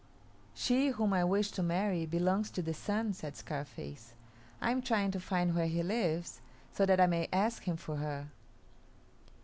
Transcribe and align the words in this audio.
"She 0.55 0.87
whom 0.87 1.13
I 1.13 1.23
wish 1.23 1.51
to 1.51 1.61
marry 1.61 2.07
belongs 2.07 2.49
to 2.57 2.63
the 2.63 2.73
Sun," 2.73 3.13
said 3.13 3.35
Scarface; 3.37 4.15
"I 4.59 4.71
am 4.71 4.81
trying 4.81 5.11
to 5.11 5.19
find 5.19 5.53
where 5.53 5.67
he 5.67 5.83
lives, 5.83 6.41
so 6.73 6.87
that 6.87 6.99
I 6.99 7.05
may 7.05 7.27
ask 7.31 7.61
him 7.65 7.77
for 7.77 7.97
her." 7.97 8.29